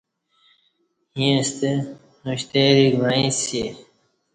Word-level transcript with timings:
ییں 1.17 1.39
ستہ 1.49 1.71
نوشتیریک 2.23 2.93
وعݩیسی 3.01 3.63